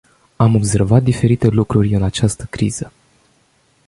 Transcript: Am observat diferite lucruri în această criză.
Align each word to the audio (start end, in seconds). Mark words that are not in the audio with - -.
Am 0.35 0.55
observat 0.55 1.03
diferite 1.03 1.47
lucruri 1.47 1.93
în 1.93 2.03
această 2.03 2.47
criză. 2.49 2.91